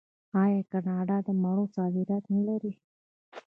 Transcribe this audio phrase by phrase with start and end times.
[0.41, 2.73] آیا کاناډا د مڼو صادرات نلري؟